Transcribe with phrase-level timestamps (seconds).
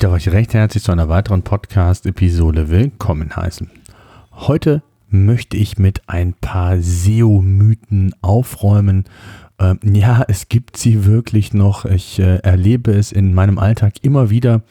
[0.00, 3.70] Darf euch recht herzlich zu einer weiteren Podcast-Episode willkommen heißen.
[4.32, 9.04] Heute möchte ich mit ein paar SEO-Mythen aufräumen.
[9.58, 11.84] Ähm, ja, es gibt sie wirklich noch.
[11.84, 14.62] Ich äh, erlebe es in meinem Alltag immer wieder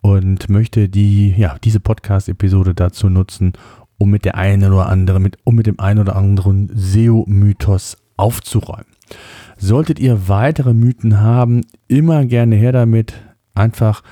[0.00, 3.52] und möchte die, ja, diese Podcast-Episode dazu nutzen,
[3.98, 8.86] um mit der einen oder anderen, mit, um mit dem einen oder anderen SEO-Mythos aufzuräumen.
[9.58, 13.12] Solltet ihr weitere Mythen haben, immer gerne her damit.
[13.54, 14.02] Einfach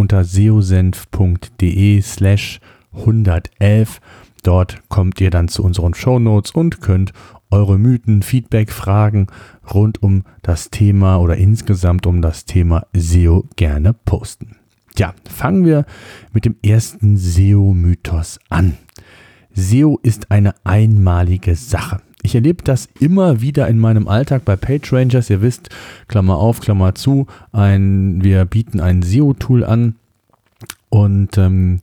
[0.00, 2.60] unter seosenf.de slash
[2.92, 4.00] 111.
[4.42, 7.12] Dort kommt ihr dann zu unseren Shownotes und könnt
[7.50, 9.26] eure Mythen, Feedback, Fragen
[9.72, 14.56] rund um das Thema oder insgesamt um das Thema SEO gerne posten.
[14.96, 15.84] Ja, fangen wir
[16.32, 18.78] mit dem ersten SEO-Mythos an.
[19.52, 22.00] SEO ist eine einmalige Sache.
[22.22, 25.30] Ich erlebe das immer wieder in meinem Alltag bei PageRangers.
[25.30, 25.70] Ihr wisst,
[26.08, 29.96] Klammer auf, Klammer zu, ein, wir bieten ein SEO-Tool an
[30.90, 31.80] und ähm,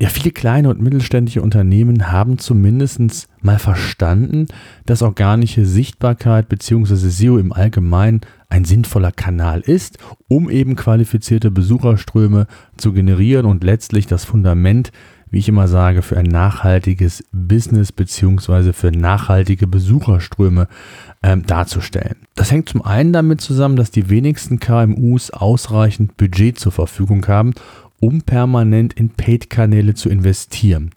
[0.00, 4.46] ja, viele kleine und mittelständische Unternehmen haben zumindest mal verstanden,
[4.86, 6.94] dass organische Sichtbarkeit bzw.
[6.94, 9.98] SEO im Allgemeinen ein sinnvoller Kanal ist,
[10.28, 14.92] um eben qualifizierte Besucherströme zu generieren und letztlich das Fundament
[15.30, 20.68] wie ich immer sage, für ein nachhaltiges Business beziehungsweise für nachhaltige Besucherströme
[21.22, 22.16] ähm, darzustellen.
[22.34, 27.54] Das hängt zum einen damit zusammen, dass die wenigsten KMUs ausreichend Budget zur Verfügung haben,
[28.00, 30.90] um permanent in Paid-Kanäle zu investieren.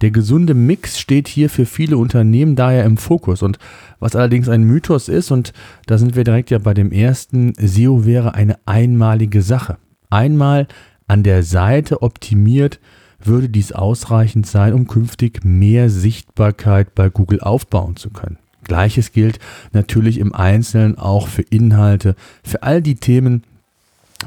[0.00, 3.58] Der gesunde Mix steht hier für viele Unternehmen daher im Fokus und
[4.00, 5.52] was allerdings ein Mythos ist, und
[5.86, 9.78] da sind wir direkt ja bei dem ersten, SEO wäre eine einmalige Sache.
[10.10, 10.66] Einmal
[11.06, 12.80] an der Seite optimiert
[13.20, 18.38] würde dies ausreichend sein, um künftig mehr Sichtbarkeit bei Google aufbauen zu können.
[18.64, 19.38] Gleiches gilt
[19.72, 22.14] natürlich im Einzelnen auch für Inhalte,
[22.44, 23.42] für all die Themen,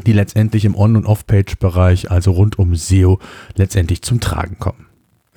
[0.06, 3.20] die letztendlich im On- und Off-Page-Bereich, also rund um SEO,
[3.56, 4.88] letztendlich zum Tragen kommen.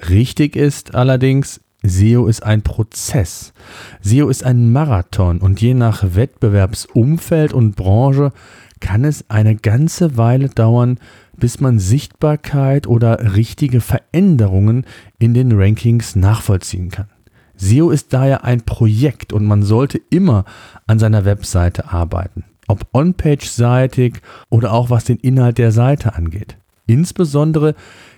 [0.09, 3.53] Richtig ist allerdings, SEO ist ein Prozess.
[4.01, 8.33] SEO ist ein Marathon und je nach Wettbewerbsumfeld und Branche
[8.81, 10.99] kann es eine ganze Weile dauern,
[11.37, 14.87] bis man Sichtbarkeit oder richtige Veränderungen
[15.19, 17.09] in den Rankings nachvollziehen kann.
[17.57, 20.45] SEO ist daher ein Projekt und man sollte immer
[20.87, 24.15] an seiner Webseite arbeiten, ob on-page-seitig
[24.51, 26.57] oder auch was den Inhalt der Seite angeht.
[26.87, 27.75] Insbesondere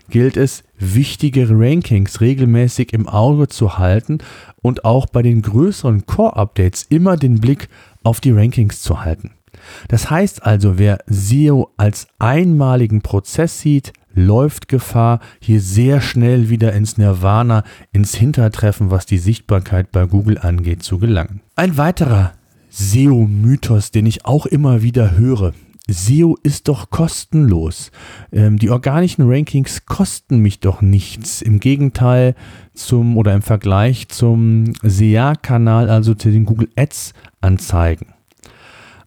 [0.08, 4.18] gilt es, wichtige Rankings regelmäßig im Auge zu halten
[4.62, 7.68] und auch bei den größeren Core-Updates immer den Blick
[8.02, 9.35] auf die Rankings zu halten.
[9.88, 16.72] Das heißt also, wer SEO als einmaligen Prozess sieht, läuft Gefahr, hier sehr schnell wieder
[16.72, 17.62] ins Nirvana,
[17.92, 21.42] ins Hintertreffen, was die Sichtbarkeit bei Google angeht, zu gelangen.
[21.54, 22.32] Ein weiterer
[22.70, 25.52] SEO-Mythos, den ich auch immer wieder höre.
[25.88, 27.92] SEO ist doch kostenlos.
[28.32, 31.42] Ähm, die organischen Rankings kosten mich doch nichts.
[31.42, 32.34] Im Gegenteil
[32.74, 38.15] zum oder im Vergleich zum SEA-Kanal, also zu den Google Ads-Anzeigen.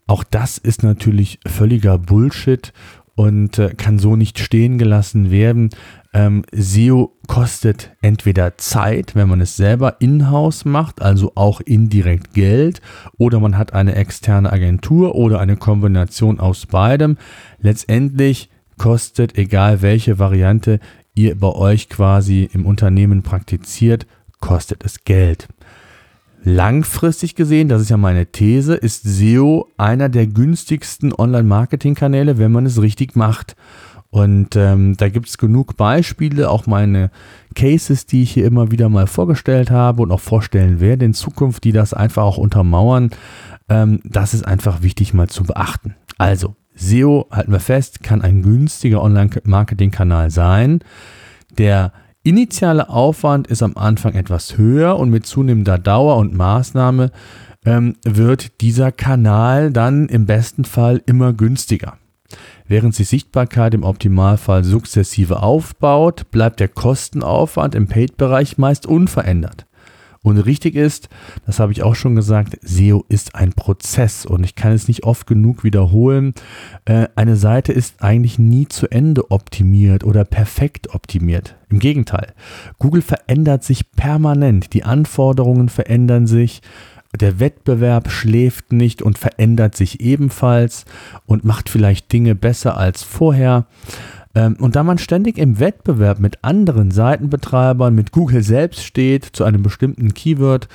[0.10, 2.74] Auch das ist natürlich völliger Bullshit
[3.14, 5.70] und äh, kann so nicht stehen gelassen werden.
[6.16, 12.82] Ähm, SEO kostet entweder Zeit, wenn man es selber in-house macht, also auch indirekt Geld,
[13.20, 17.20] oder man hat eine externe Agentur oder eine Kombination aus beidem.
[17.60, 18.50] Letztendlich
[18.80, 20.80] kostet, egal welche Variante
[21.14, 24.08] ihr bei euch quasi im Unternehmen praktiziert,
[24.40, 25.48] kostet es Geld.
[26.44, 32.66] Langfristig gesehen, das ist ja meine These, ist SEO einer der günstigsten Online-Marketing-Kanäle, wenn man
[32.66, 33.56] es richtig macht.
[34.12, 37.12] Und ähm, da gibt es genug Beispiele, auch meine
[37.56, 41.64] Cases, die ich hier immer wieder mal vorgestellt habe und auch vorstellen werde in Zukunft,
[41.64, 43.12] die das einfach auch untermauern.
[43.68, 45.96] Ähm, das ist einfach wichtig mal zu beachten.
[46.18, 50.80] Also, SEO, halten wir fest, kann ein günstiger Online-Marketing-Kanal sein,
[51.58, 51.92] der
[52.24, 57.12] initiale Aufwand ist am Anfang etwas höher und mit zunehmender Dauer und Maßnahme
[57.66, 61.98] ähm, wird dieser Kanal dann im besten Fall immer günstiger.
[62.68, 69.66] Während sich Sichtbarkeit im Optimalfall sukzessive aufbaut, bleibt der Kostenaufwand im Paid-Bereich meist unverändert.
[70.30, 71.10] Und richtig ist,
[71.46, 75.04] das habe ich auch schon gesagt, SEO ist ein Prozess und ich kann es nicht
[75.04, 76.34] oft genug wiederholen.
[76.86, 81.56] Äh, eine Seite ist eigentlich nie zu Ende optimiert oder perfekt optimiert.
[81.70, 82.34] Im Gegenteil,
[82.78, 86.62] Google verändert sich permanent, die Anforderungen verändern sich,
[87.20, 90.86] der Wettbewerb schläft nicht und verändert sich ebenfalls
[91.26, 93.66] und macht vielleicht Dinge besser als vorher.
[94.36, 99.44] Ähm, und da man ständig im Wettbewerb mit anderen Seitenbetreibern, mit Google selbst steht zu
[99.44, 100.68] einem bestimmten Keyword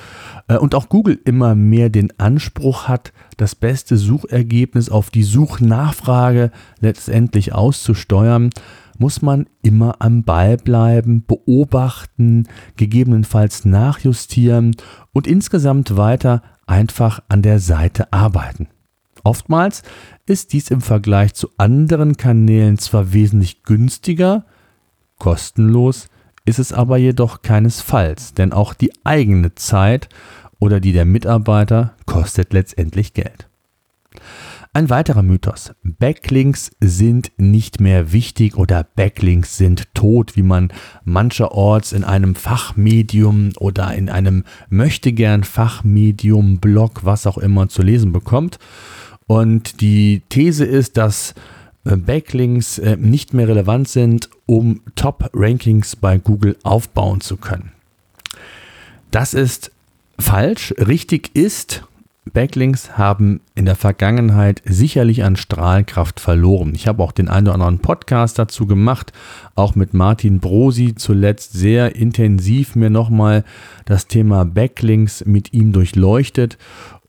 [0.47, 6.51] äh, und auch Google immer mehr den Anspruch hat, das beste Suchergebnis auf die Suchnachfrage
[6.81, 8.49] letztendlich auszusteuern,
[8.97, 12.47] muss man immer am Ball bleiben, beobachten,
[12.77, 14.75] gegebenenfalls nachjustieren
[15.11, 18.67] und insgesamt weiter einfach an der Seite arbeiten.
[19.25, 19.81] Oftmals
[20.27, 24.45] ist dies im Vergleich zu anderen Kanälen zwar wesentlich günstiger,
[25.17, 26.09] kostenlos
[26.45, 30.09] ist es aber jedoch keinesfalls, denn auch die eigene Zeit
[30.59, 33.49] oder die der Mitarbeiter kostet letztendlich Geld.
[34.73, 35.73] Ein weiterer Mythos.
[35.83, 40.71] Backlinks sind nicht mehr wichtig oder Backlinks sind tot, wie man
[41.03, 48.11] mancherorts in einem Fachmedium oder in einem möchtegern Fachmedium, Blog, was auch immer zu lesen
[48.11, 48.59] bekommt.
[49.27, 51.33] Und die These ist, dass
[51.85, 57.71] äh, Backlinks äh, nicht mehr relevant sind, um Top-Rankings bei Google aufbauen zu können.
[59.11, 59.71] Das ist
[60.19, 60.73] falsch.
[60.77, 61.83] Richtig ist,
[62.33, 66.73] Backlinks haben in der Vergangenheit sicherlich an Strahlkraft verloren.
[66.73, 69.13] Ich habe auch den einen oder anderen Podcast dazu gemacht,
[69.53, 73.43] auch mit Martin Brosi zuletzt sehr intensiv mir nochmal
[73.85, 76.57] das Thema Backlinks mit ihm durchleuchtet.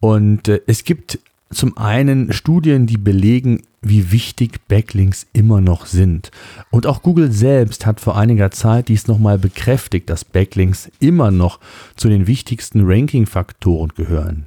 [0.00, 1.18] Und äh, es gibt
[1.50, 6.30] zum einen Studien, die belegen, wie wichtig Backlinks immer noch sind.
[6.70, 11.60] Und auch Google selbst hat vor einiger Zeit dies nochmal bekräftigt, dass Backlinks immer noch
[11.94, 14.46] zu den wichtigsten Ranking-Faktoren gehören.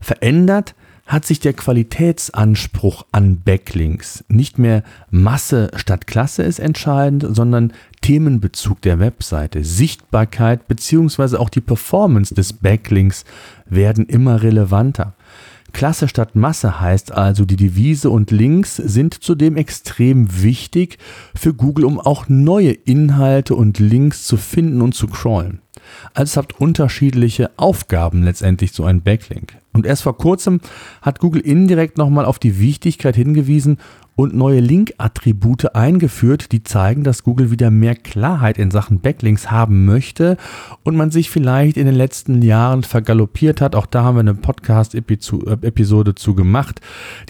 [0.00, 0.74] Verändert
[1.06, 4.24] hat sich der Qualitätsanspruch an Backlinks.
[4.28, 11.36] Nicht mehr Masse statt Klasse ist entscheidend, sondern Themenbezug der Webseite, Sichtbarkeit bzw.
[11.36, 13.24] auch die Performance des Backlinks
[13.66, 15.14] werden immer relevanter.
[15.70, 20.98] Klasse statt Masse heißt also, die Devise und Links sind zudem extrem wichtig
[21.34, 25.60] für Google, um auch neue Inhalte und Links zu finden und zu crawlen.
[26.14, 29.56] Also es hat unterschiedliche Aufgaben letztendlich so ein Backlink.
[29.72, 30.60] Und erst vor kurzem
[31.00, 33.78] hat Google indirekt nochmal auf die Wichtigkeit hingewiesen
[34.16, 39.86] und neue Link-Attribute eingeführt, die zeigen, dass Google wieder mehr Klarheit in Sachen Backlinks haben
[39.86, 40.36] möchte
[40.82, 43.74] und man sich vielleicht in den letzten Jahren vergaloppiert hat.
[43.74, 46.80] Auch da haben wir eine Podcast-Episode zu gemacht.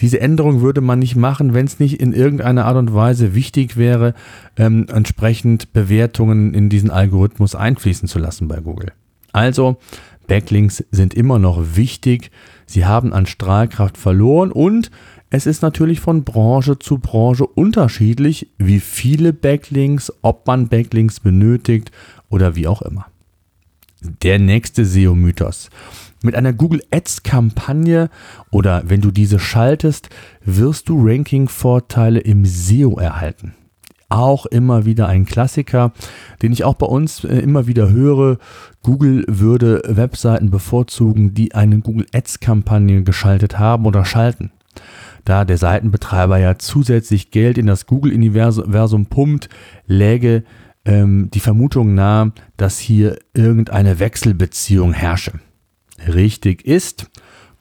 [0.01, 3.77] Diese Änderung würde man nicht machen, wenn es nicht in irgendeiner Art und Weise wichtig
[3.77, 4.13] wäre,
[4.57, 8.91] ähm, entsprechend Bewertungen in diesen Algorithmus einfließen zu lassen bei Google.
[9.33, 9.77] Also,
[10.31, 12.31] Backlinks sind immer noch wichtig.
[12.65, 14.89] Sie haben an Strahlkraft verloren und
[15.29, 21.91] es ist natürlich von Branche zu Branche unterschiedlich, wie viele Backlinks, ob man Backlinks benötigt
[22.29, 23.07] oder wie auch immer.
[24.23, 25.69] Der nächste SEO-Mythos.
[26.23, 28.09] Mit einer Google Ads-Kampagne
[28.51, 30.07] oder wenn du diese schaltest,
[30.45, 33.53] wirst du Ranking-Vorteile im SEO erhalten.
[34.11, 35.93] Auch immer wieder ein Klassiker,
[36.41, 38.37] den ich auch bei uns äh, immer wieder höre.
[38.83, 44.51] Google würde Webseiten bevorzugen, die eine Google Ads-Kampagne geschaltet haben oder schalten
[45.25, 49.49] da der Seitenbetreiber ja zusätzlich Geld in das Google-Universum pumpt,
[49.85, 50.43] läge
[50.85, 55.33] ähm, die Vermutung nahe, dass hier irgendeine Wechselbeziehung herrsche.
[56.07, 57.10] Richtig ist,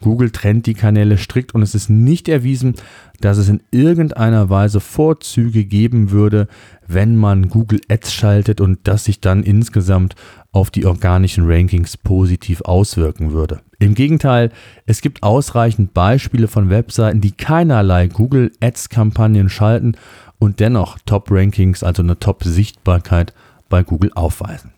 [0.01, 2.75] Google trennt die Kanäle strikt und es ist nicht erwiesen,
[3.21, 6.49] dass es in irgendeiner Weise Vorzüge geben würde,
[6.87, 10.17] wenn man Google Ads schaltet und das sich dann insgesamt
[10.53, 13.61] auf die organischen Rankings positiv auswirken würde.
[13.79, 14.51] Im Gegenteil,
[14.87, 19.95] es gibt ausreichend Beispiele von Webseiten, die keinerlei Google Ads-Kampagnen schalten
[20.39, 23.35] und dennoch Top-Rankings, also eine Top-Sichtbarkeit
[23.69, 24.73] bei Google aufweisen.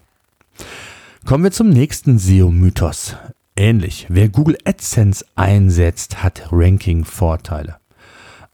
[1.24, 3.16] Kommen wir zum nächsten SEO-Mythos.
[3.56, 7.76] Ähnlich, wer Google AdSense einsetzt, hat Ranking-Vorteile.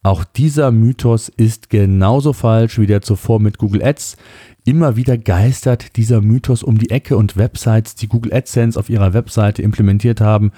[0.02, 4.16] Auch dieser Mythos ist genauso falsch wie der zuvor mit Google Ads.
[4.64, 9.12] Immer wieder geistert dieser Mythos um die Ecke und Websites, die Google AdSense auf ihrer
[9.14, 10.50] Webseite implementiert haben,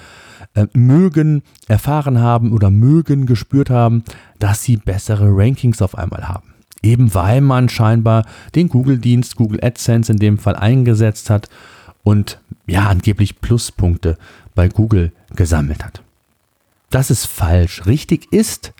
[0.54, 4.04] äh, mögen erfahren haben oder mögen gespürt haben,
[4.38, 6.54] dass sie bessere Rankings auf einmal haben.
[6.82, 11.48] Eben weil man scheinbar den Google-Dienst, Google AdSense in dem Fall eingesetzt hat
[12.02, 14.16] und ja, angeblich Pluspunkte
[14.54, 16.02] bei Google gesammelt hat.
[16.90, 17.86] Das ist falsch.
[17.86, 18.72] Richtig ist,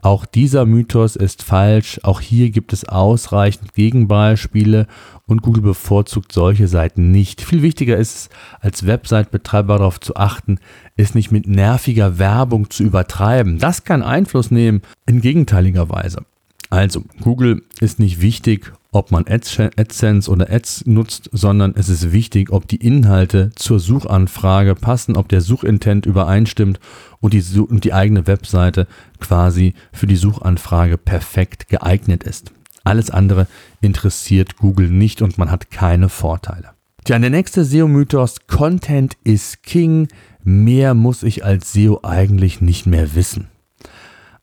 [0.00, 2.00] Auch dieser Mythos ist falsch.
[2.02, 4.88] Auch hier gibt es ausreichend Gegenbeispiele
[5.26, 7.40] und Google bevorzugt solche Seiten nicht.
[7.40, 10.58] Viel wichtiger ist es, als Website-Betreiber darauf zu achten,
[10.96, 13.58] es nicht mit nerviger Werbung zu übertreiben.
[13.58, 16.24] Das kann Einfluss nehmen in gegenteiliger Weise.
[16.68, 22.52] Also, Google ist nicht wichtig, ob man AdSense oder Ads nutzt, sondern es ist wichtig,
[22.52, 26.78] ob die Inhalte zur Suchanfrage passen, ob der Suchintent übereinstimmt
[27.20, 28.86] und die, und die eigene Webseite
[29.18, 32.52] quasi für die Suchanfrage perfekt geeignet ist.
[32.84, 33.46] Alles andere
[33.80, 36.70] interessiert Google nicht und man hat keine Vorteile.
[37.04, 40.08] Tja, der nächste SEO-Mythos, Content is King.
[40.44, 43.48] Mehr muss ich als SEO eigentlich nicht mehr wissen.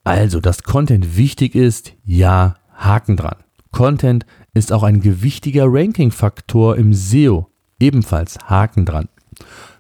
[0.04, 3.36] Also, dass Content wichtig ist, ja, Haken dran.
[3.72, 7.48] Content ist auch ein gewichtiger Ranking-Faktor im SEO.
[7.80, 9.08] Ebenfalls Haken dran.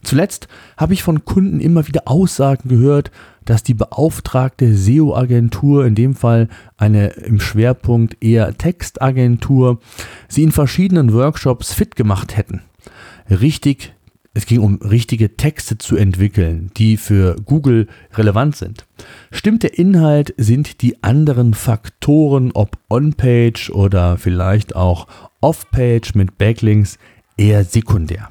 [0.03, 3.12] Zuletzt habe ich von Kunden immer wieder Aussagen gehört,
[3.43, 9.79] dass die beauftragte SEO-Agentur, in dem Fall eine im Schwerpunkt eher Textagentur,
[10.27, 12.62] sie in verschiedenen Workshops fit gemacht hätten.
[13.29, 13.93] Richtig
[14.33, 18.86] es ging um richtige Texte zu entwickeln, die für Google relevant sind.
[19.31, 25.07] Stimmt der Inhalt, sind die anderen Faktoren, ob On-Page oder vielleicht auch
[25.41, 27.00] Off-Page mit Backlinks,
[27.38, 28.29] eher sekundär.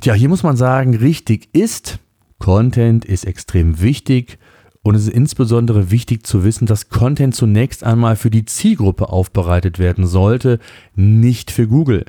[0.00, 1.98] Tja, hier muss man sagen, richtig ist,
[2.38, 4.38] Content ist extrem wichtig
[4.82, 9.78] und es ist insbesondere wichtig zu wissen, dass Content zunächst einmal für die Zielgruppe aufbereitet
[9.78, 10.58] werden sollte,
[10.94, 12.06] nicht für Google.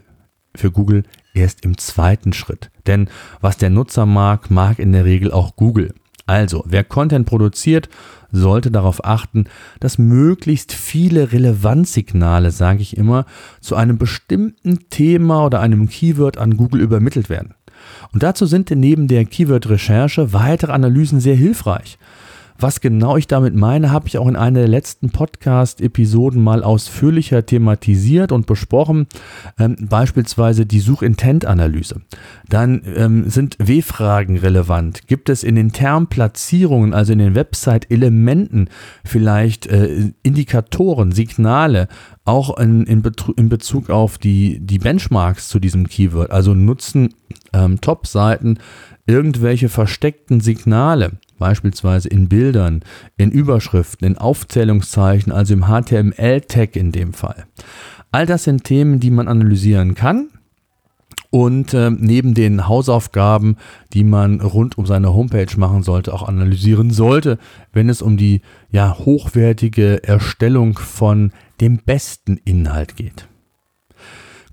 [0.55, 1.03] Für Google
[1.33, 2.71] erst im zweiten Schritt.
[2.88, 3.09] Denn
[3.39, 5.93] was der Nutzer mag, mag in der Regel auch Google.
[6.27, 7.89] Also, wer Content produziert,
[8.31, 9.45] sollte darauf achten,
[9.79, 13.25] dass möglichst viele Relevanzsignale, sage ich immer,
[13.59, 17.55] zu einem bestimmten Thema oder einem Keyword an Google übermittelt werden.
[18.13, 21.97] Und dazu sind neben der Keyword-Recherche weitere Analysen sehr hilfreich.
[22.61, 27.43] Was genau ich damit meine, habe ich auch in einer der letzten Podcast-Episoden mal ausführlicher
[27.43, 29.07] thematisiert und besprochen.
[29.57, 32.01] Ähm, beispielsweise die Suchintent-Analyse.
[32.47, 35.07] Dann ähm, sind W-Fragen relevant.
[35.07, 38.69] Gibt es in den Termplatzierungen, also in den Website-Elementen,
[39.03, 41.87] vielleicht äh, Indikatoren, Signale,
[42.25, 43.01] auch in, in,
[43.37, 46.29] in, Bezug auf die, die Benchmarks zu diesem Keyword?
[46.29, 47.15] Also nutzen
[47.53, 48.59] ähm, Top-Seiten
[49.07, 51.13] irgendwelche versteckten Signale?
[51.41, 52.83] Beispielsweise in Bildern,
[53.17, 57.48] in Überschriften, in Aufzählungszeichen, also im HTML-Tag in dem Fall.
[58.12, 60.29] All das sind Themen, die man analysieren kann.
[61.31, 63.55] Und äh, neben den Hausaufgaben,
[63.93, 67.39] die man rund um seine Homepage machen sollte, auch analysieren sollte,
[67.74, 73.27] wenn es um die ja, hochwertige Erstellung von dem besten Inhalt geht.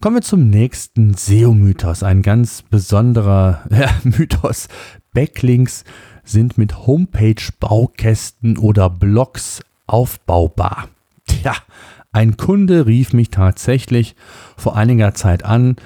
[0.01, 4.69] Kommen wir zum nächsten SEO-Mythos, ein ganz besonderer ja, Mythos.
[5.13, 5.83] Backlinks
[6.29, 10.89] sind mit Homepage-Baukästen oder Blogs aufbaubar.
[11.27, 11.55] Tja,
[12.13, 14.15] ein Kunde rief mich tatsächlich
[14.57, 15.77] vor einiger Zeit an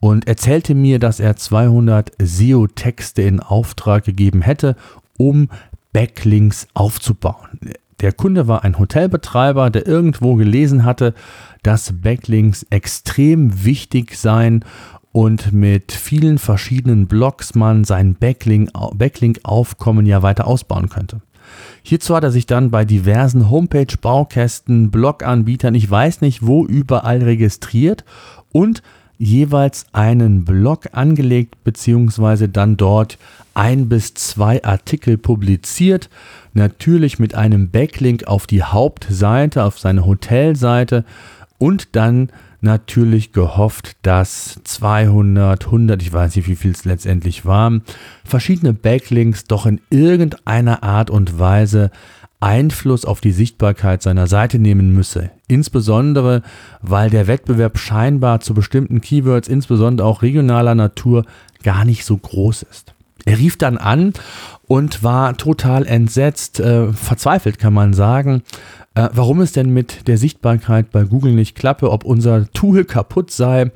[0.00, 4.76] und erzählte mir, dass er 200 SEO-Texte in Auftrag gegeben hätte,
[5.18, 5.48] um
[5.92, 7.48] Backlinks aufzubauen.
[8.00, 11.14] Der Kunde war ein Hotelbetreiber, der irgendwo gelesen hatte,
[11.62, 14.64] dass Backlinks extrem wichtig seien
[15.12, 21.20] und mit vielen verschiedenen Blogs man sein Backlink-Aufkommen ja weiter ausbauen könnte.
[21.82, 28.04] Hierzu hat er sich dann bei diversen Homepage-Baukästen, Blog-Anbietern, ich weiß nicht wo, überall registriert
[28.52, 28.82] und
[29.18, 33.18] jeweils einen Blog angelegt, beziehungsweise dann dort
[33.52, 36.08] ein bis zwei Artikel publiziert.
[36.54, 41.04] Natürlich mit einem Backlink auf die Hauptseite, auf seine Hotelseite
[41.58, 47.82] und dann natürlich gehofft, dass 200, 100, ich weiß nicht, wie viel es letztendlich waren,
[48.24, 51.90] verschiedene Backlinks doch in irgendeiner Art und Weise
[52.40, 55.30] Einfluss auf die Sichtbarkeit seiner Seite nehmen müsse.
[55.46, 56.42] Insbesondere,
[56.80, 61.26] weil der Wettbewerb scheinbar zu bestimmten Keywords, insbesondere auch regionaler Natur,
[61.62, 62.94] gar nicht so groß ist.
[63.24, 64.12] Er rief dann an
[64.66, 68.42] und war total entsetzt, äh, verzweifelt kann man sagen,
[68.94, 73.30] äh, warum es denn mit der Sichtbarkeit bei Google nicht klappe, ob unser Tool kaputt
[73.30, 73.70] sei.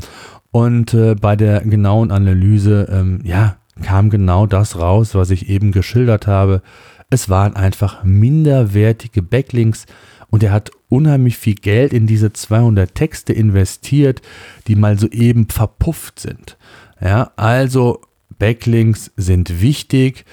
[0.51, 5.73] Und äh, bei der genauen Analyse, ähm, ja, kam genau das raus, was ich eben
[5.73, 6.63] geschildert habe.
[7.11, 9.87] Es waren einfach minderwertige Backlinks
[10.31, 14.23] und er hat unheimlich viel Geld in diese 200 Texte investiert,
[14.67, 16.57] die mal soeben verpufft sind.
[17.01, 18.01] Ja, also
[18.39, 20.25] Backlinks sind wichtig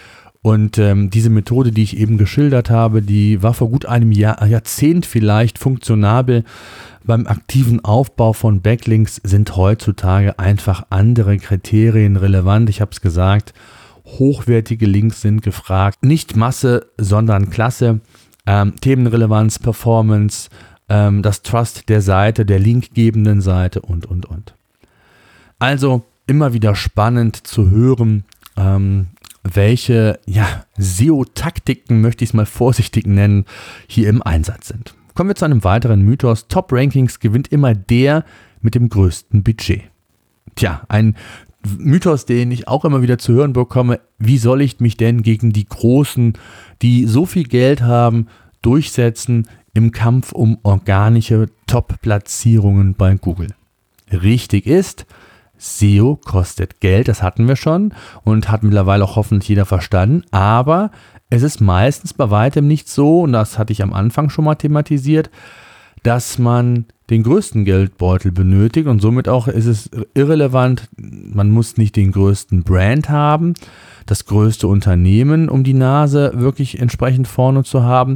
[0.43, 4.43] und ähm, diese Methode, die ich eben geschildert habe, die war vor gut einem Jahr,
[4.46, 6.43] Jahrzehnt vielleicht funktionabel.
[7.03, 12.70] Beim aktiven Aufbau von Backlinks sind heutzutage einfach andere Kriterien relevant.
[12.70, 13.53] Ich habe es gesagt,
[14.05, 16.03] hochwertige Links sind gefragt.
[16.03, 18.01] Nicht Masse, sondern Klasse.
[18.48, 20.50] ähm, Themenrelevanz, Performance,
[20.89, 24.55] ähm, das Trust der Seite, der linkgebenden Seite und, und, und.
[25.60, 28.23] Also immer wieder spannend zu hören,
[28.57, 29.07] ähm,
[29.43, 33.45] welche ja, SEO-Taktiken, möchte ich es mal vorsichtig nennen,
[33.87, 34.93] hier im Einsatz sind.
[35.13, 36.47] Kommen wir zu einem weiteren Mythos.
[36.47, 38.23] Top-Rankings gewinnt immer der
[38.61, 39.83] mit dem größten Budget.
[40.55, 41.15] Tja, ein
[41.77, 45.53] Mythos, den ich auch immer wieder zu hören bekomme, wie soll ich mich denn gegen
[45.53, 46.33] die Großen,
[46.81, 48.27] die so viel Geld haben,
[48.61, 53.49] durchsetzen im Kampf um organische Top-Platzierungen bei Google?
[54.11, 55.05] Richtig ist,
[55.62, 60.89] SEO kostet Geld, das hatten wir schon und hat mittlerweile auch hoffentlich jeder verstanden, aber
[61.30, 64.56] es ist meistens bei weitem nicht so, und das hatte ich am Anfang schon mal
[64.56, 65.30] thematisiert,
[66.03, 71.96] dass man den größten Geldbeutel benötigt und somit auch ist es irrelevant, man muss nicht
[71.96, 73.53] den größten Brand haben,
[74.08, 78.15] das größte Unternehmen, um die Nase wirklich entsprechend vorne zu haben,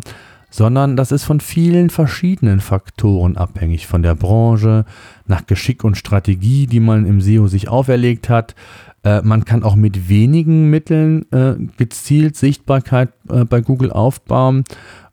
[0.55, 4.85] sondern das ist von vielen verschiedenen Faktoren abhängig, von der Branche,
[5.27, 8.55] nach Geschick und Strategie, die man im SEO sich auferlegt hat.
[9.03, 14.63] Äh, man kann auch mit wenigen Mitteln äh, gezielt Sichtbarkeit äh, bei Google aufbauen.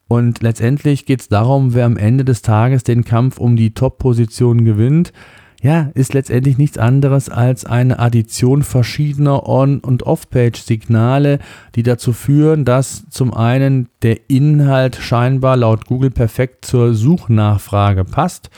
[0.07, 4.65] Und letztendlich geht es darum, wer am Ende des Tages den Kampf um die Top-Position
[4.65, 5.13] gewinnt
[5.63, 11.39] ja, ist letztendlich nichts anderes als eine Addition verschiedener On- und Off-Page-Signale,
[11.77, 18.51] die dazu führen, dass zum einen der Inhalt scheinbar laut Google perfekt zur Suchnachfrage passt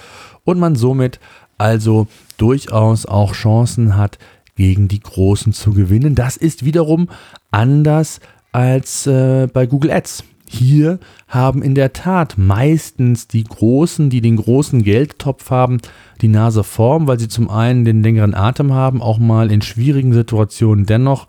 [0.44, 1.20] und man somit
[1.58, 2.06] also
[2.38, 4.18] durchaus auch Chancen hat,
[4.56, 6.14] gegen die Großen zu gewinnen.
[6.14, 7.08] Das ist wiederum
[7.50, 8.20] anders
[8.52, 10.24] als äh, bei Google Ads.
[10.46, 15.78] Hier haben in der Tat meistens die Großen, die den großen Geldtopf haben,
[16.20, 20.12] die Nase vorn, weil sie zum einen den längeren Atem haben, auch mal in schwierigen
[20.12, 21.26] Situationen dennoch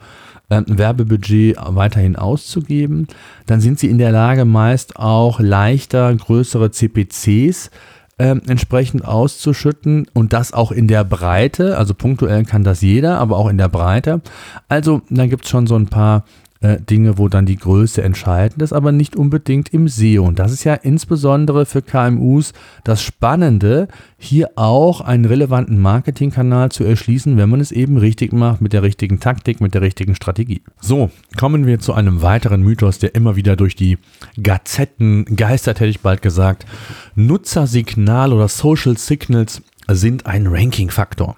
[0.50, 3.08] äh, Werbebudget weiterhin auszugeben.
[3.46, 7.72] Dann sind sie in der Lage, meist auch leichter größere CPCs
[8.18, 11.78] äh, entsprechend auszuschütten und das auch in der Breite.
[11.78, 14.22] Also punktuell kann das jeder, aber auch in der Breite.
[14.68, 16.26] Also da gibt es schon so ein paar
[16.66, 20.24] äh, Dinge, wo dann die Größe entscheidend ist, aber nicht unbedingt im SEO.
[20.24, 22.54] Und das ist ja insbesondere für KMUs
[22.84, 28.62] das Spannende, hier auch einen relevanten Marketingkanal zu erschließen, wenn man es eben richtig macht,
[28.62, 30.62] mit der richtigen Taktik, mit der richtigen Strategie.
[30.82, 34.00] So, kommen wir zu einem weiteren Mythos, der immer wieder durch die
[34.42, 36.66] Gazetten geistert, hätte ich bald gesagt.
[37.14, 41.36] Nutzersignal oder Social Signals sind ein Ranking-Faktor.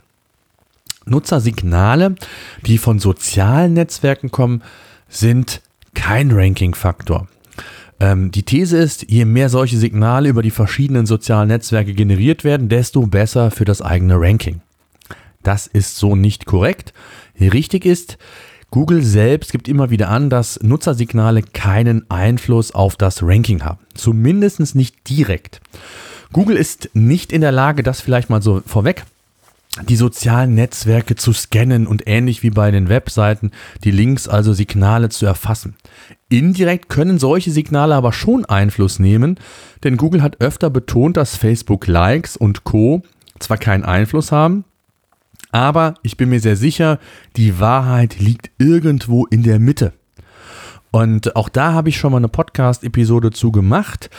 [1.05, 2.15] Nutzersignale,
[2.65, 4.61] die von sozialen Netzwerken kommen,
[5.09, 5.61] sind
[5.93, 7.27] kein Ranking-Faktor.
[7.99, 12.69] Ähm, die These ist, je mehr solche Signale über die verschiedenen sozialen Netzwerke generiert werden,
[12.69, 14.61] desto besser für das eigene Ranking.
[15.43, 16.93] Das ist so nicht korrekt.
[17.39, 18.17] Richtig ist,
[18.69, 23.79] Google selbst gibt immer wieder an, dass Nutzersignale keinen Einfluss auf das Ranking haben.
[23.93, 25.61] Zumindest nicht direkt.
[26.33, 29.05] Google ist nicht in der Lage, das vielleicht mal so vorweg
[29.87, 33.51] die sozialen Netzwerke zu scannen und ähnlich wie bei den Webseiten
[33.83, 35.75] die Links, also Signale zu erfassen.
[36.29, 39.39] Indirekt können solche Signale aber schon Einfluss nehmen,
[39.83, 43.03] denn Google hat öfter betont, dass Facebook Likes und Co
[43.39, 44.65] zwar keinen Einfluss haben,
[45.51, 46.99] aber ich bin mir sehr sicher,
[47.35, 49.93] die Wahrheit liegt irgendwo in der Mitte.
[50.91, 54.09] Und auch da habe ich schon mal eine Podcast-Episode zu gemacht.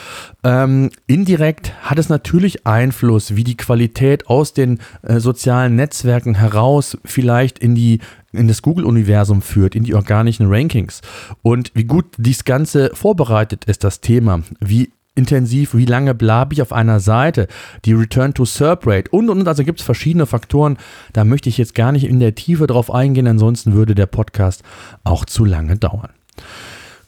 [0.43, 6.97] Ähm, indirekt hat es natürlich Einfluss, wie die Qualität aus den äh, sozialen Netzwerken heraus
[7.05, 7.99] vielleicht in die
[8.31, 11.01] in das Google-Universum führt, in die organischen Rankings.
[11.41, 14.43] Und wie gut dies Ganze vorbereitet ist, das Thema.
[14.59, 17.47] Wie intensiv, wie lange bleibe ich auf einer Seite,
[17.85, 19.47] die Return to SERP Rate und und und.
[19.47, 20.77] Also gibt es verschiedene Faktoren.
[21.13, 24.63] Da möchte ich jetzt gar nicht in der Tiefe drauf eingehen, ansonsten würde der Podcast
[25.03, 26.09] auch zu lange dauern.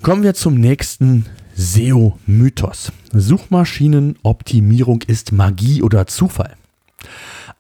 [0.02, 2.92] Kommen wir zum nächsten SEO-Mythos.
[3.14, 6.56] Suchmaschinenoptimierung ist Magie oder Zufall.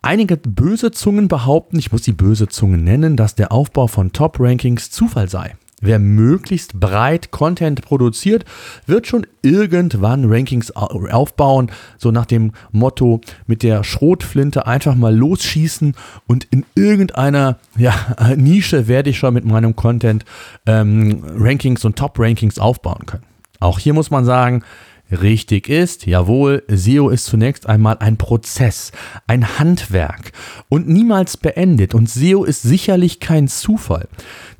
[0.01, 4.89] Einige böse Zungen behaupten, ich muss die böse Zungen nennen, dass der Aufbau von Top-Rankings
[4.89, 5.55] Zufall sei.
[5.81, 8.45] Wer möglichst breit Content produziert,
[8.85, 15.95] wird schon irgendwann Rankings aufbauen, so nach dem Motto mit der Schrotflinte einfach mal losschießen
[16.27, 17.93] und in irgendeiner ja,
[18.35, 20.23] Nische werde ich schon mit meinem Content
[20.67, 23.23] ähm, Rankings und Top-Rankings aufbauen können.
[23.59, 24.63] Auch hier muss man sagen,
[25.11, 28.91] richtig ist, jawohl, SEO ist zunächst einmal ein Prozess,
[29.27, 30.31] ein Handwerk
[30.69, 31.93] und niemals beendet.
[31.93, 34.07] Und SEO ist sicherlich kein Zufall.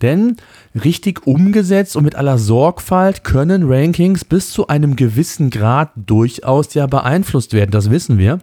[0.02, 0.38] Denn
[0.76, 6.88] richtig umgesetzt und mit aller Sorgfalt können Rankings bis zu einem gewissen Grad durchaus ja
[6.88, 7.72] beeinflusst werden.
[7.72, 8.40] Das wissen wir.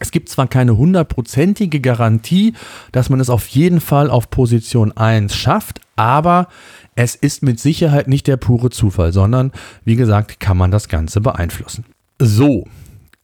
[0.00, 2.54] Es gibt zwar keine hundertprozentige Garantie,
[2.90, 6.48] dass man es auf jeden Fall auf Position 1 schafft, aber
[6.96, 9.52] es ist mit Sicherheit nicht der pure Zufall, sondern
[9.84, 11.84] wie gesagt, kann man das Ganze beeinflussen.
[12.18, 12.66] So,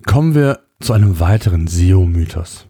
[0.05, 2.67] kommen wir zu einem weiteren SEO-Mythos.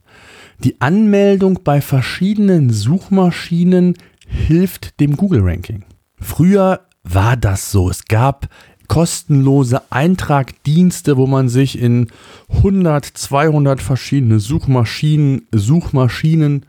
[0.62, 3.94] Die Anmeldung bei verschiedenen Suchmaschinen
[4.26, 5.84] hilft dem Google-Ranking.
[6.20, 7.90] Früher war das so.
[7.90, 8.48] Es gab
[8.88, 12.08] kostenlose Eintragdienste, wo man sich in
[12.48, 16.66] 100, 200 verschiedene Suchmaschinen, Suchmaschinen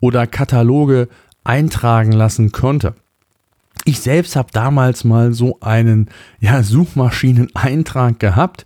[0.00, 1.08] oder Kataloge
[1.44, 2.94] eintragen lassen konnte.
[3.86, 6.08] Ich selbst habe damals mal so einen
[6.40, 8.64] ja, Suchmaschineneintrag gehabt.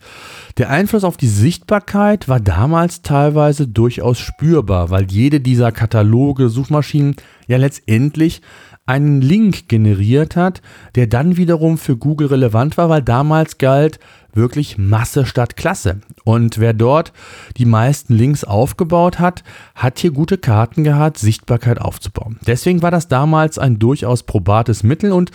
[0.58, 7.16] Der Einfluss auf die Sichtbarkeit war damals teilweise durchaus spürbar, weil jede dieser Kataloge, Suchmaschinen
[7.48, 8.40] ja letztendlich
[8.86, 10.62] einen Link generiert hat,
[10.94, 13.98] der dann wiederum für Google relevant war, weil damals galt
[14.32, 16.00] wirklich Masse statt Klasse.
[16.24, 17.12] Und wer dort
[17.58, 19.42] die meisten Links aufgebaut hat,
[19.74, 22.38] hat hier gute Karten gehabt, Sichtbarkeit aufzubauen.
[22.46, 25.32] Deswegen war das damals ein durchaus probates Mittel und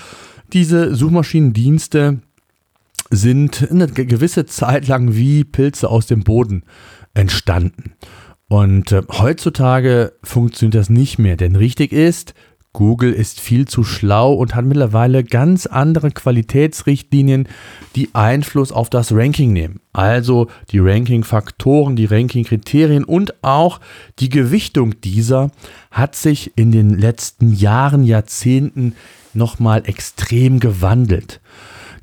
[0.54, 2.20] diese Suchmaschinendienste
[3.10, 6.64] sind eine gewisse Zeit lang wie Pilze aus dem Boden
[7.14, 7.94] entstanden.
[8.54, 12.36] Und äh, heutzutage funktioniert das nicht mehr, denn richtig ist,
[12.72, 17.48] Google ist viel zu schlau und hat mittlerweile ganz andere Qualitätsrichtlinien,
[17.96, 19.80] die Einfluss auf das Ranking nehmen.
[19.92, 23.80] Also die Ranking-Faktoren, die Ranking-Kriterien und auch
[24.20, 25.50] die Gewichtung dieser
[25.90, 28.94] hat sich in den letzten Jahren, Jahrzehnten
[29.34, 31.42] nochmal extrem gewandelt.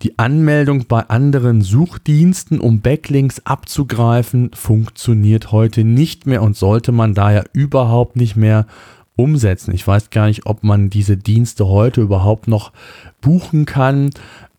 [0.03, 7.13] Die Anmeldung bei anderen Suchdiensten, um Backlinks abzugreifen, funktioniert heute nicht mehr und sollte man
[7.13, 8.67] daher überhaupt nicht mehr
[9.17, 9.75] umsetzen.
[9.75, 12.73] Ich weiß gar nicht, ob man diese Dienste heute überhaupt noch
[13.21, 14.11] buchen kann.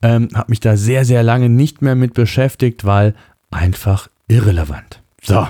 [0.03, 3.15] Ähm, habe mich da sehr, sehr lange nicht mehr mit beschäftigt, weil
[3.49, 5.01] einfach irrelevant.
[5.23, 5.47] So,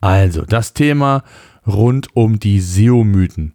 [0.00, 1.24] also das Thema
[1.66, 3.52] rund um die SEO-Mythen.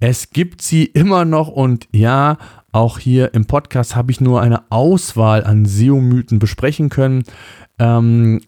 [0.00, 2.36] Es gibt sie immer noch und ja,
[2.74, 7.24] auch hier im Podcast habe ich nur eine Auswahl an SEO-Mythen besprechen können.
[7.78, 8.40] Ähm,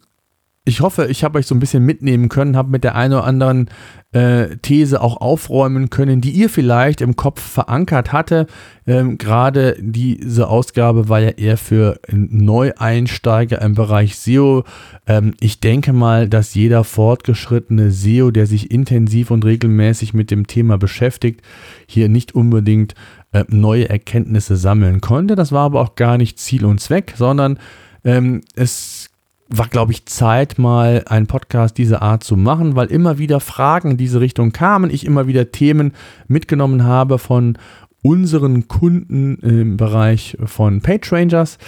[0.69, 3.25] ich hoffe, ich habe euch so ein bisschen mitnehmen können, habe mit der einen oder
[3.25, 3.71] anderen
[4.11, 8.49] äh, These auch aufräumen können, die ihr vielleicht im Kopf verankert hatte.
[8.85, 14.65] Ähm, Gerade diese Ausgabe war ja eher für Neueinsteiger im Bereich SEO.
[15.07, 20.49] Ähm, ich denke mal, dass jeder fortgeschrittene SEO, der sich intensiv und regelmäßig mit dem
[20.49, 21.43] Thema beschäftigt,
[21.87, 22.95] hier nicht unbedingt
[23.33, 25.37] äh, neue Erkenntnisse sammeln konnte.
[25.37, 27.59] Das war aber auch gar nicht Ziel und Zweck, sondern
[28.05, 29.11] ähm, es
[29.49, 33.93] war, glaube ich, Zeit, mal einen Podcast dieser Art zu machen, weil immer wieder Fragen
[33.93, 35.93] in diese Richtung kamen, ich immer wieder Themen
[36.27, 37.57] mitgenommen habe von
[38.03, 41.59] unseren Kunden im Bereich von PageRangers.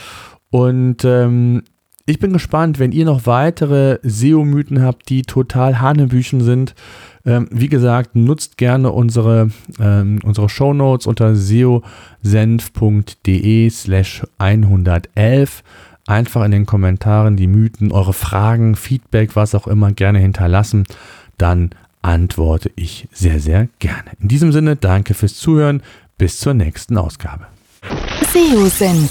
[0.51, 1.63] Und ähm,
[2.09, 6.75] ich bin gespannt, wenn ihr noch weitere SEO-Mythen habt, die total Hanebüchen sind.
[7.27, 11.83] Ähm, wie gesagt, nutzt gerne unsere, ähm, unsere Shownotes unter seosenf.de
[13.69, 15.63] slash 111
[16.07, 20.85] einfach in den Kommentaren die Mythen, eure Fragen, Feedback, was auch immer gerne hinterlassen.
[21.37, 24.13] Dann antworte ich sehr, sehr gerne.
[24.19, 25.83] In diesem Sinne, danke fürs Zuhören.
[26.17, 27.49] Bis zur nächsten Ausgabe.
[28.33, 29.11] SEO-Senf.